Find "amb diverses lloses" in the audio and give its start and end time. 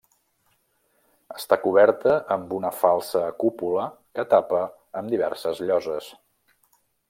5.03-6.13